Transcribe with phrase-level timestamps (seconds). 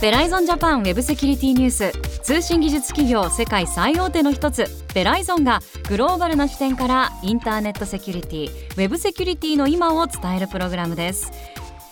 [0.00, 4.64] ベライゾンジャパンウェブセキュリティニュース通信技術企業世界最大手の一つ
[4.94, 11.30] ベライゾンがグローバルな視点からインターネットセキュリティウェブセキュリティの今を伝えるプログラムです。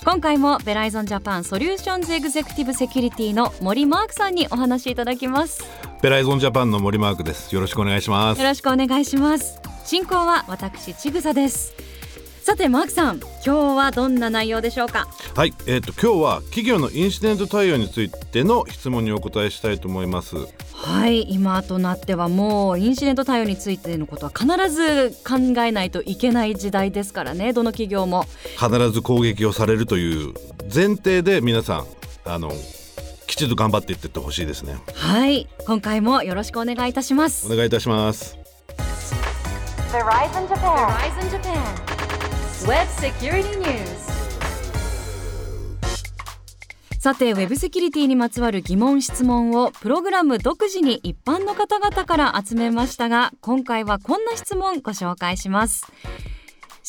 [0.03, 5.63] 今回もベライゾンジャパンソリューションズエグゼクティブセキュリティの森マークさんにお話しいただきます。
[6.01, 7.55] ベライゾンジャパンの森マークです。
[7.55, 8.41] よろしくお願いします。
[8.41, 11.75] よろしくお願いします進行は私ちぐさです。
[12.43, 15.07] さてマークさん今日はどんな内容でしょうか？
[15.37, 20.37] はいえっ、と今日は企業のインシデント対応についての質問にお答えしたいと思います。
[20.73, 27.53] はい今となってはもうインシデント対応についてのことは必ず考えないといけない時代ですからね。
[27.53, 28.25] どの企業も。
[28.59, 30.33] 必ず攻撃をされるという
[30.75, 31.87] 前提で皆さん
[32.25, 32.51] あの
[33.27, 34.79] きちんと頑張っていってってほしいですね。
[34.95, 37.53] はい今回もよろしくお願いいたします。
[37.53, 38.40] お願いいたします
[39.91, 40.77] Verizon Japan.
[40.87, 41.59] Verizon Japan.
[42.65, 44.11] Web Security News.
[47.01, 55.91] さてウェブセキュリティにまつわる疑問質問をプログラム独自に一般の方々から集めましたが今回はこんな質問ご紹介します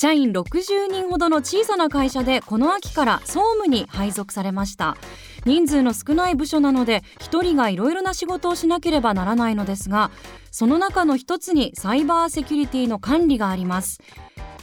[0.01, 4.97] 社員60人ほどの小さな会社でこの秋から総務に配属されました。
[5.45, 10.09] 人数の少ない部署なので一人がいろいろな仕事をしなければならないのですが
[10.49, 14.01] その中の一つにサイバーセキュリティの管理があります。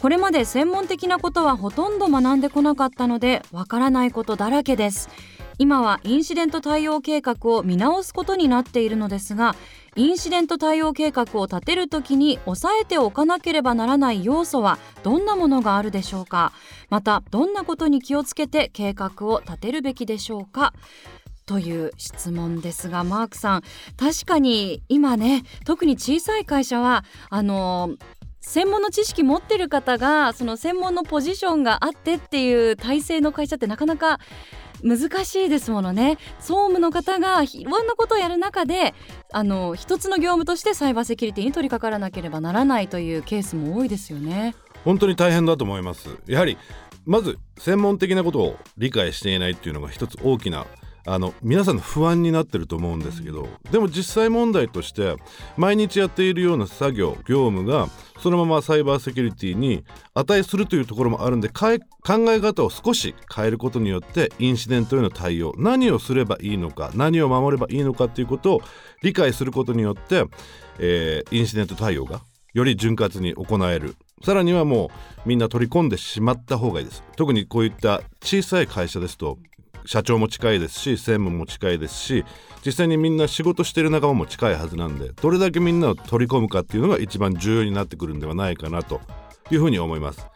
[0.00, 5.08] これまで専門的なことはほとんど学んでこなかったのでわからないことだらけです。
[5.60, 9.56] 今はインシデント対応計画を見直すことになっているのですが
[9.98, 16.52] インシデント対応計画を立てるときに押さえておかなければならない要素はどんなものがあるでしょうか？
[16.88, 20.72] またどんなことに気をつけて計画を立てるべきでしょうか？
[21.46, 23.62] という質問ですがマークさん。
[23.96, 27.96] 確かに今ね特に小さい会社はあの
[28.40, 34.20] 専門の知識持ってる方がその専門のポジションがあってっていう体制の会社ってなかなか
[34.82, 38.94] 難しいですものね総務の方がいろんなことをやる中で
[39.32, 44.54] あの一つの業務としてサイバーセキュリティに取り掛からなければならないというケースも多いですよね。
[44.84, 46.56] 本当に大変だと思いますやはり
[47.04, 50.66] まず専門的なことを理解していないっていうのが一つ大きな
[51.06, 55.16] あの皆さんの不安になってると思うんですけどでも実際問題として
[55.56, 57.88] 毎日やっているような作業業務が
[58.20, 68.60] そのままサイバーセキュリティに値するというところもあるんで考え方を少し変えることによってインシデントへの対応何をすればいいのか何を守ればいいのかということを
[69.02, 70.24] 理解することによって、
[70.78, 72.22] えーインシデント対応が
[72.54, 73.96] より潤滑に行える。
[74.24, 74.90] さらにはも
[75.24, 77.04] うみんな取り込んでしまった方がいいです。
[77.16, 79.38] 特にこういった小さい会社ですと
[79.84, 82.24] 社長も近いですし専務も近いですし
[82.64, 89.00] 実際にみんな仕事してる仲間も近いはずなんでどれだけみんなを取り込むかっていうのが一番重要になってくるんではないかなと
[89.50, 90.26] いうふうに思います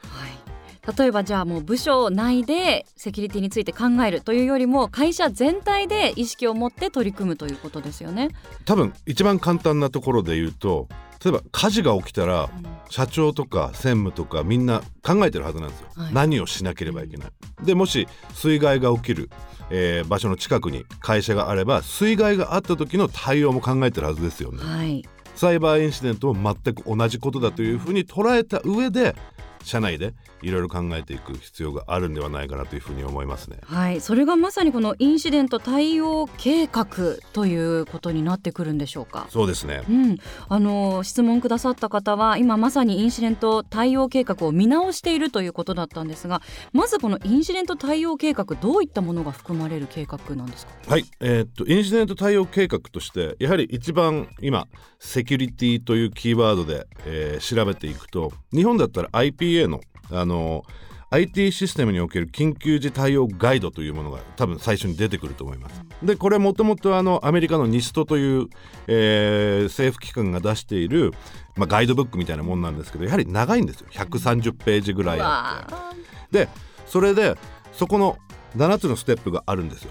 [0.97, 8.31] 例えばじゃあもう部署内でセキュリティについて考えるというよりも会社全体で意識を持って取り組むということですよね。
[8.65, 10.89] 多分一番簡単なところで言うと
[11.25, 12.51] 例えば火事が起きたら
[12.91, 16.15] 社長とか専務とかみんな考えてるはずなんですよ、はい。
[16.15, 17.31] 何をしなければいけない。
[17.65, 19.31] でもし水害が起きる、
[19.71, 24.59] えー場所の近くに会社があれば水害があった時の対応も考えてるはずですよね。
[24.63, 25.05] はい。
[25.35, 29.15] サイバーインシデントも全く同じことだというふうに捉えた上で
[29.63, 33.59] 社内でいろいろ考えていく必要があるんではないかなというふうに思いますね。
[33.65, 36.87] はい、それがまさにこのインシデント対応計画
[37.33, 39.27] ということになってくるんでしょうか？
[39.31, 39.83] そうですね。
[39.89, 40.19] うん、
[40.49, 46.43] あの質問くださった方は今まさにインシデント対応計画を見直しているということだったんですが
[46.73, 50.73] まずこのインシデント対応計画どういったものが含まれる計画なんですか？
[50.89, 54.67] はい、えーっとインシデント対応計画としてやはり一番今
[54.99, 59.09] セキュリティというキーワードで、えー調べていくと日本だったら
[59.53, 59.81] IPA の
[60.11, 60.65] あの
[61.11, 65.83] IT システムにおける緊急時対応ガイドというものが多分最初に出てくると思います。
[66.03, 68.49] でこれもともとあのアメリカの NIST という、
[68.87, 71.13] えー政府機関が出している、
[71.55, 76.47] まあ、ガイドブックみたいなもんなんですけどやはり長いんですよ130ページぐらいあって。
[76.47, 76.49] で
[76.87, 77.37] それで
[77.75, 78.17] そこの
[78.57, 79.91] 7つのステップがあるんですよ。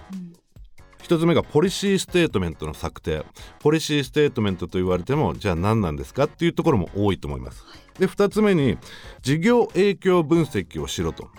[1.03, 3.25] 一つ目がポリシーステートメントの策定
[3.59, 7.63] ポリシーステートメントと言われてもじゃあ何なんですかっていうところも多いと思います。
[7.99, 8.77] で2つ目に
[9.21, 11.29] 事業影響分析をしろと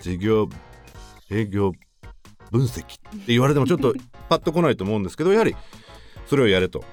[0.00, 0.48] 事業
[1.30, 1.72] 営業
[2.50, 2.98] 分析って
[3.28, 3.94] 言われてもちょっと
[4.28, 5.56] パッと来ないと思うんですけどやはり
[6.26, 6.84] それをやれと。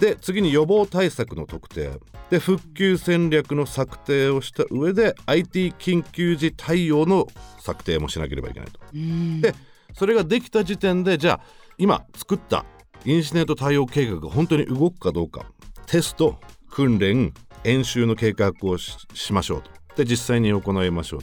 [0.00, 2.00] で次に予防対策の特定
[2.30, 7.28] で復旧戦略の策定をした上で IT 緊急時対応の
[7.60, 8.80] 策定もしなければいけないと。
[8.94, 9.54] うんで
[9.94, 11.40] それができた時点でじゃあ
[11.76, 12.64] 今作った
[13.04, 15.44] インシデント対応計画が本当に動くかどうか
[15.86, 16.38] テスト
[16.70, 19.70] 訓練演習の計画をししましょうと。
[19.96, 21.20] で実際に行いましょう。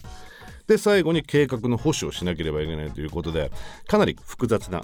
[0.67, 3.51] で最後に計画の保守をしなければいけないということで
[3.87, 4.81] かなり複雑な。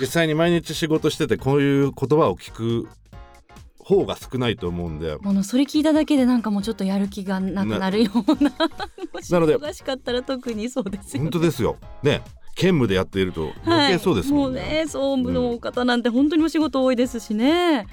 [0.00, 2.88] 実際に毎日仕事しててこういう言葉を聞く
[3.78, 5.16] 方が少ないと思うんで。
[5.16, 8.50] ものそれ聞いただけでなんかもうちょっとやる気がなくなるような。
[9.30, 11.30] なので忙しかったら特にそうですよね。
[11.30, 11.76] 本当ですよ。
[12.02, 12.22] ね。
[12.54, 17.86] 兼務でやっていると余計そうですもんね,、はい、もうね総務の方なんて本当にお仕事多いですしね、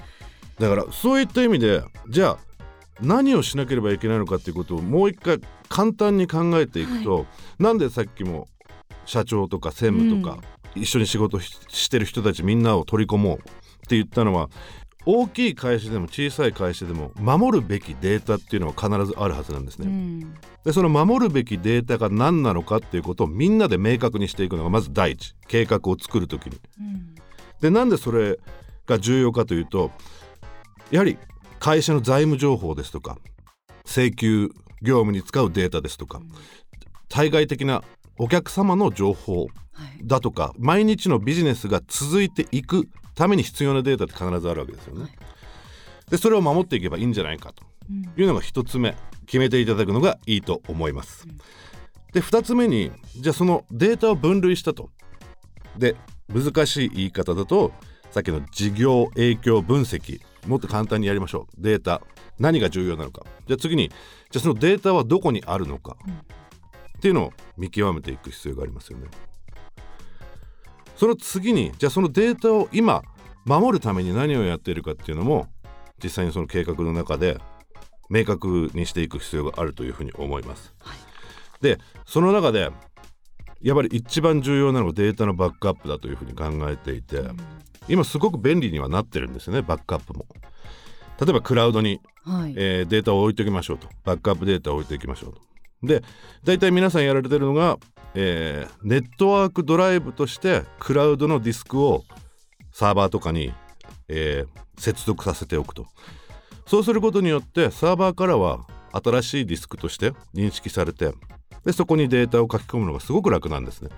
[0.58, 2.38] だからそういった意味でじゃあ
[3.00, 7.26] 何をしなければいけないのかっていうことをもう一回簡単に考えていくと、
[7.58, 8.48] なんでさっきも
[9.04, 10.38] 社長とか専務とか、
[10.74, 13.40] 一緒に仕事ししてる人たちみんなを取り込もうっ
[13.88, 14.48] て言ったのは
[15.06, 19.86] 大きい会社でも小さい会社でも守るべきデータっていうのは必ずあるはずなんですね。
[19.86, 20.34] うん
[20.64, 26.58] でその守るべきデータが何なのかっていうことをみんなで明確にしていくのがまず第一計画を作る時に。
[26.80, 27.16] うん
[27.60, 28.38] でなんでそれ
[28.86, 29.90] が重要かというと
[30.90, 31.18] やはり
[31.58, 33.18] 会社の財務情報ですとか
[33.84, 34.50] 請求
[34.82, 36.20] 業務に使うデータですとか
[37.08, 37.82] 対外的な
[38.18, 45.02] お客様の情報はいだとか毎日のビジネスが続いていくために必要なデータって必ずあるわけですよね。
[45.02, 45.10] はい
[46.10, 48.94] でそれを守っていけばいいんじゃないかとうんいうのが一つ目
[49.26, 51.26] 決めていただくのがいいと思います。
[52.12, 54.90] で二つ目にじゃあそのデータを分類したと。
[55.76, 55.96] で
[56.32, 57.72] 難しい言い方だと
[58.10, 61.62] さっきの事業影響分析もっと簡単にやりましょう。
[61.62, 62.02] データ。
[62.38, 63.24] 何が重要なのか。
[63.46, 63.88] じゃあ次に
[64.30, 66.12] じゃあそのデータはどこにあるのか、うん。
[66.14, 66.16] っ
[67.00, 69.08] ていうのを見極めていく必要がありますよね。
[70.96, 73.02] その次にじゃあそのデータを今
[73.44, 75.46] 守るために何をやっているかっていうのも
[76.02, 77.38] 実際にその計画の中で
[78.08, 80.74] 明確にしていく必要があるというふうに思います。
[80.80, 80.98] はい。
[81.62, 82.70] でその中で
[83.62, 87.22] やっぱり一番重要なのがデータのバックアップだというふうに考えていて
[87.88, 90.26] 今すごく便利にはなってるんですよねバックアップも。
[91.20, 95.40] 例えばクラウドに、はい、えーデータを置いておきましょうとバックアップデータを置いておきましょうと。
[95.82, 96.02] で
[96.44, 97.78] 大体皆さんやられてるのが、
[98.14, 102.04] えーネットワークドライブとしてクラウドのディスクを
[102.72, 103.52] サーバーとかに、
[104.08, 105.86] えー接続させておくと
[106.66, 111.12] そうすることによってサーバーからは新しいディスクとして認識されて
[111.64, 113.90] でそこにデータを書き込むのがすごく楽なんですね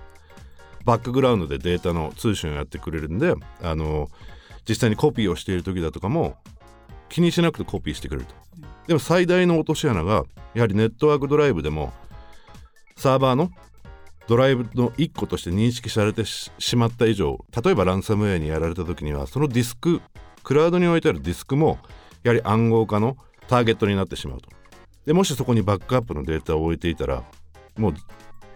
[0.85, 4.09] バックグラウンドでデータの通信をやってくれるんであの
[4.67, 6.35] 実際にコピーをしている時だとかも
[7.09, 8.35] 気にしなくてコピーしてくれると。
[8.87, 10.23] でも最大の落とし穴が
[10.53, 11.93] やはりネットワークドライブでも
[12.95, 13.51] サーバーの
[14.27, 20.01] ドライブの1個として認識されてししまった以上例えばランサムウェアにやられた時にはそのディスク
[20.43, 21.79] クラウドに置いてあるディスクも
[22.23, 23.17] やはり暗号化の
[23.47, 24.49] ターゲットになってしまうと。
[25.05, 27.23] でもしそこにバックアップのデータを置いていたら
[27.77, 27.93] もう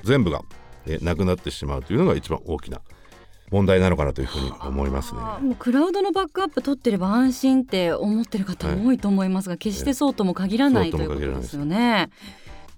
[0.04, 0.42] 全部が
[0.88, 2.82] えなくなってしまうというのが一番大きな
[3.52, 5.22] 問題なのかなというふうに思いますね。
[5.42, 12.10] もうクラウドのバックアップ取ってれば安心って思ってる方も多いと思いますが、決してそうとも限らない、そうとということですよね。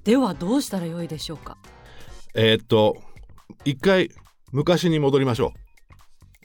[0.03, 1.57] ではどうしたらよいでしょうか？
[2.33, 2.97] えーっと
[3.63, 4.11] 一回
[4.51, 5.53] 昔に戻りましょ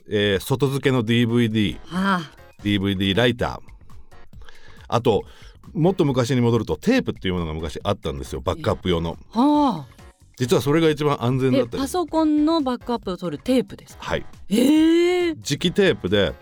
[0.07, 2.31] う、えー外付けの DVD あ。
[2.63, 3.59] DVD ライター。
[4.87, 5.23] あと
[5.73, 8.41] もっと昔に戻るとテープっていうものが昔あったんですよ。
[8.41, 9.17] バックアップ用の。
[9.33, 10.00] あ、はあ、
[10.41, 11.83] 実はそれが一番安全だえったり。
[11.83, 14.03] パソコンのバックアップを取るテープですか？
[14.03, 14.25] はい。
[14.49, 15.31] ええ。
[15.33, 16.33] 磁気テープで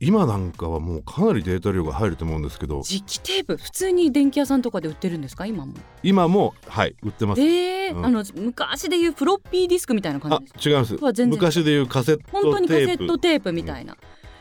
[0.00, 2.80] 今なんかはもうかなりデータ量が入ると思うんですけど。
[2.80, 3.56] 磁気テープ？
[3.56, 5.46] 普通に電気屋さんとかで売ってるんですか？
[5.46, 5.74] 今も。
[6.02, 7.40] 今もはい売ってます。
[7.40, 7.90] ええ。
[7.90, 8.04] うん。
[8.04, 10.70] あの昔でいうフロッピーディスクみたいな感あじですか？
[10.70, 10.96] 違います。
[10.96, 11.38] は全然。
[11.38, 13.96] 昔でいうカセッ本当トにカセットテープみたいな。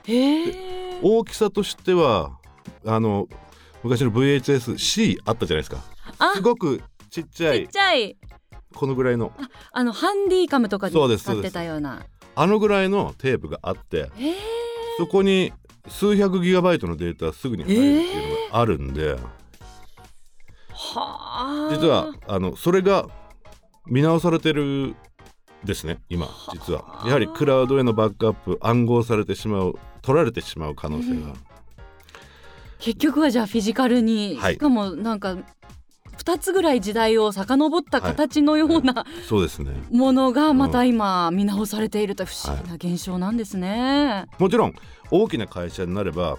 [0.07, 0.49] え。
[0.49, 2.39] え大きさとしては
[2.87, 3.27] あの
[3.83, 5.83] 昔の VHSC あったじゃないですか。
[6.17, 6.33] あ。
[6.33, 6.81] すごく
[7.11, 8.17] ちっちゃちっいちゃい
[8.73, 9.31] このぐらいの。
[9.71, 11.23] あのハンディカムとかでそうです。
[11.23, 12.05] 使ってたような。
[12.35, 14.35] あのぐらいのテープがあってええ
[14.97, 15.53] そこに
[15.87, 19.15] 数百ギガバイトのデータすぐに入るっていうのがあるんで、
[20.69, 21.69] はあ。
[21.71, 23.07] 実はあのそれが
[23.85, 24.95] 見直されてる
[25.63, 27.03] ですね今実は。
[27.05, 31.33] やはりクラウドへのバックアップ暗号されてしまう取られてしまう可能性が、
[32.79, 34.53] 結局はじゃあフィジカルに、はい。
[34.55, 35.37] しかもなんか
[36.17, 39.71] 2つぐらい時代を遡った形のようなそうですね。
[39.91, 44.25] ものがまた今見直されていると不思議な現象なんですね。
[44.39, 44.75] もちろん
[45.11, 46.37] 大きな会社になれば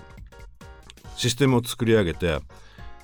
[1.16, 2.38] システムを作り上げて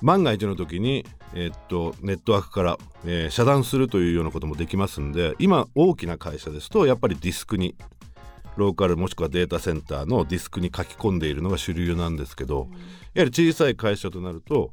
[0.01, 7.75] 万が一の時に、えーっとネットワークから、えー遮断するというようなこともできますんで今大きな会社ですとやっぱりディスクに
[8.57, 12.67] ローカルもしくはデータセンターのディスクに書き込んでいるのが主流なんですけど
[13.13, 14.71] やはり小さい会社となると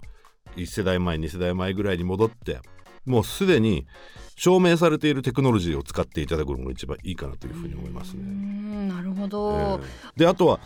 [0.59, 2.61] 1世代前2世代前ぐらいに戻って
[3.05, 3.87] もうすでに
[4.37, 8.23] 証明されているテクノロジーを使っていただくのが一番いいかなというふうに思いますね。
[8.23, 9.81] んなるほえど、ー
[10.17, 10.61] であとは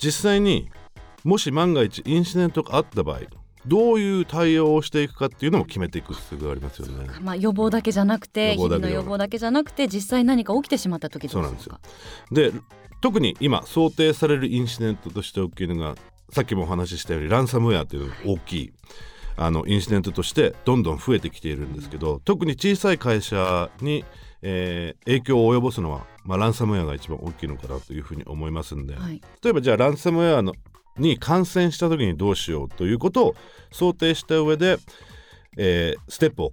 [0.00, 0.70] 実際に
[1.22, 3.20] もし万が一インシデントがあった場合
[3.66, 7.08] どういう対応をしていくかっていうのも決めていく必要がありますよね。
[7.20, 11.78] まあ、予防だけじゃなくて日々の予防だけじゃなくて実際何か起きてしまった時そうなんですよ
[12.30, 12.52] で
[13.00, 15.94] 特に今想定されるインシデントとして大きいのが
[16.30, 18.72] さっきもお話ししたようにランサムウェアっていうのが大きい
[19.36, 24.04] あのインシデントとしてどんどん増えてきているんですけど特に小さい会社に、
[24.42, 30.54] えー影響を及ぼすのは、まあ、ランサムウェアが一番大きいのかなというふうに思いますんで、はい例えばじゃあランサムウェアの
[30.96, 33.34] に感染した時にどうしようということを
[33.72, 34.78] 想定した上で、
[35.56, 36.52] えーステップを、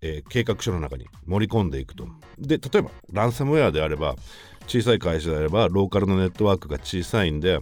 [0.00, 2.06] えー計画書の中に盛り込んでいくと。
[2.38, 4.14] で例えばランサムウェアであれば
[4.66, 7.58] 小さい会社であればローカルのネットワークが小さいんで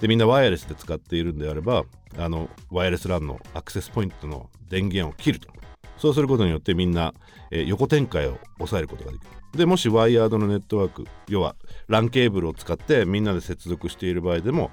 [0.00, 1.84] でみんなワイヤレスで使っているんであれば
[2.16, 5.48] あのワイヤレス LAN のアクセスポイントの電源を切ると。
[5.96, 7.12] そうすることによってみんな、
[7.50, 9.30] えー横展開を抑えることができる。
[9.56, 11.56] でもしワイヤードのネットワーク要は
[11.88, 14.70] LAN ケーブルを使ってみんなで接続している場合でも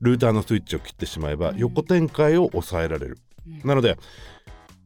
[0.00, 3.18] ルーターのスイッチを切ってしまえば横展開を抑えられる、
[3.64, 3.98] なので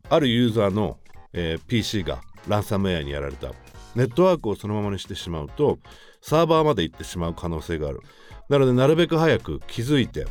[0.09, 0.99] あるユーザーの、
[1.33, 3.53] えー PC がランサムウェアにやられた。
[3.95, 5.79] ネットワークをそのままにしてしまうと
[6.21, 8.01] サーバーまで行ってしまう可能性がある
[8.49, 10.27] なのでなるべく早く気づいて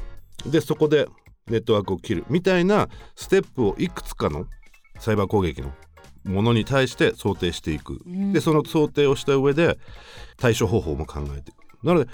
[0.46, 1.08] でそこで
[1.48, 4.46] ネットワークを切るみたいなステップをいくつかの
[5.00, 5.72] サイバー攻撃の
[6.24, 8.00] ものに対して想定していく、
[8.32, 9.78] でその想定をした上で
[10.38, 11.86] 対処方法も考えていく。
[11.86, 12.10] なので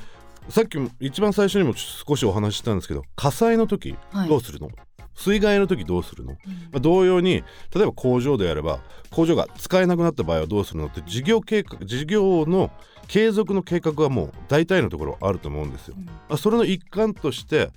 [0.49, 4.29] さっきも一番最初にも少しお話ししたんですけど火災の時はい。
[4.29, 4.69] どうするの、
[5.19, 6.31] 水害の時どうするの、
[6.71, 7.43] まあ同様に
[7.75, 8.79] 例えば工場であれば
[9.11, 12.71] 工場が使えなくなった場合はどうするのって事業計画事業の
[13.07, 15.95] 継続の計画はもう大体のところあると思うんですよ。
[16.29, 17.69] まあそれの一環として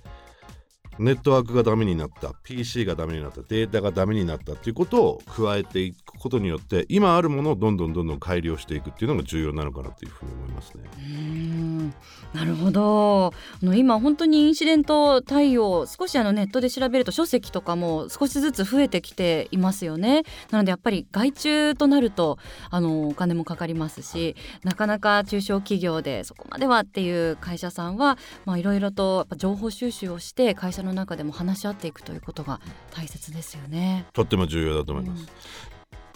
[0.99, 10.83] ネットワークがダメになった PC がダメになったデータがダメになったっていうことを加えていくことによって今あるものをどんどんどんどん改良していくっていうのが重要なのかなというふうに思いますね。
[10.95, 11.93] うーん
[12.33, 22.39] なるほどあの今本当にインシデント対応少しあのネットで調べると書籍とかも少しずつ増えてきていますよねなのでやっぱり外注となると
[22.71, 32.61] あのお金もかかりますしなかなか中小企業でそこまではっていう会社さんはまあいろいろと情報収集をして会社の中でも話し合っていくということが
[32.91, 34.05] 大切ですよね。
[34.13, 35.27] とっても重要だと思います。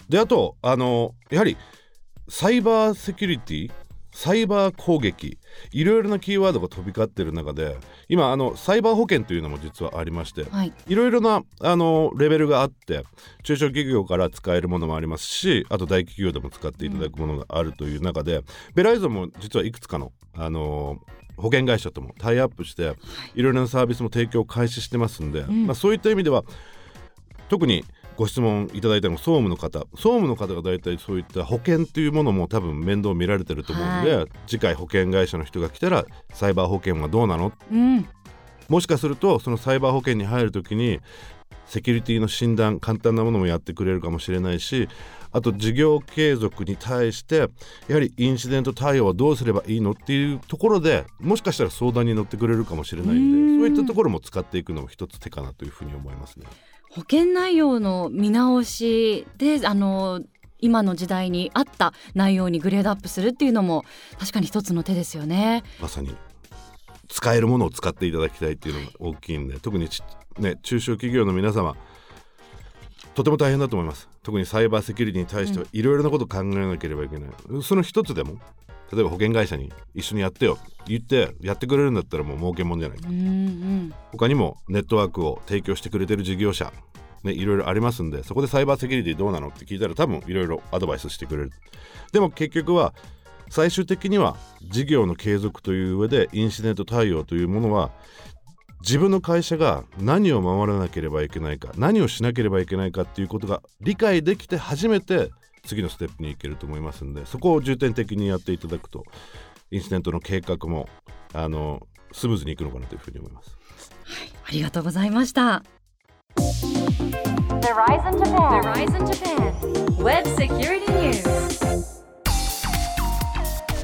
[0.08, 1.56] であとあのやはり
[2.28, 3.72] サイバーセキュリティ
[4.12, 5.38] サイバー攻撃
[5.70, 7.76] いろいろなキーワードが飛び交っている中で
[8.08, 13.04] 今あのサイバー保険というのも実はありましてはい、いろいろなあのレベルがあって
[13.44, 18.42] 中小企業から使えるものもありますしあと大企業でも使っていただくものがあるという中で、
[18.74, 20.98] ベライゾンも実はいくつかのあの
[21.36, 22.94] 保険会社ともタイアップして
[23.34, 23.42] い。
[23.42, 25.66] ろいろなサービスも提供を開始してますんで、ん。
[25.66, 26.44] まあ、そういった意味では
[27.48, 27.84] 特に
[28.18, 29.78] ご質問いただいたのが総務の方。
[29.94, 37.52] 総務の方が大体そういった保険っていうものも多分面倒見られてると思うので、は次回保険会社の人が来たらサイバー保険はどうなの？
[37.70, 38.08] うん。
[38.68, 40.98] もしかするとそのサイバー保険に入るときに
[41.66, 44.88] セキュリティの診断簡単なものもやってくれるかもしれないし
[45.30, 47.48] あと事業継続に対して
[47.86, 56.46] やはりインシデント対応はどうすればいいのっていうところでもしかしたら相談に乗ってくれるかもしれないんでそういったところも使っていくのも一つ手かなというふうに思いますね。
[56.90, 60.22] 保険内容の見直しであの
[60.60, 63.84] 今の時代に合った内容にグレードアップするっていうのも
[64.18, 65.62] 確かに一つの手ですよね。
[65.80, 66.16] まさに
[67.08, 70.02] 使えるものを使っていただきたいっていうのが大きいんで特にち、
[70.38, 71.74] ね、中小企業の皆様
[73.14, 77.30] とても大変だと思います特にサイバーセキュリティに対してはいろいろなことを考えなければいけない、
[77.62, 78.38] その一つでも
[78.92, 80.58] 例えば保険会社に一緒にやってよ。
[80.86, 83.94] 言ってやってくれるんだったらもう儲けもんじゃないうんうん。
[84.12, 86.72] 他にもネットワークを提供してくれてる事業者
[87.24, 91.52] ね、いろいろありますんでそこでサイバーセキュリティどうなのって聞いたら多分いろいろアドバイスしてくれる。
[92.12, 92.94] でも結局は
[93.50, 97.90] 最終的には事業の継続という上でインシデント対応というものは
[98.80, 105.30] 自分の会社が何を守らなければいけないか何をしなければいけないかっていうことが理解できて初めて
[105.68, 109.04] 次のステップに行けると思いますんでそこを重点的にやっていただくと
[109.70, 110.88] インシデントの計画も
[111.34, 113.54] あのスムーズにいくのかなというふうに思います。
[114.46, 115.62] ありがとうございました。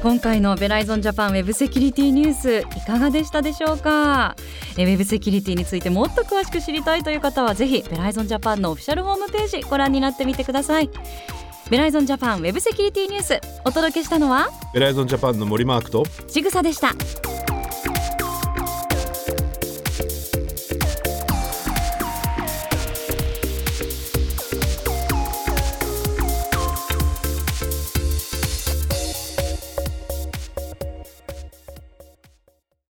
[0.01, 4.35] 今回のベライゾンジャパンウェブセキュリティニュースいかがでしたでしょうか？
[4.77, 10.89] えウェブセキュリティについてもっと詳しく知りたいという方はぜひベライゾンジャパンのオフィシャルホームページご覧になってみてください
[11.69, 14.49] ベライゾンジャパンウェブセキュリティニュースお届けしたのは？
[14.73, 16.03] ベライゾンジャパンの森マークと。
[16.27, 16.93] ちぐさでした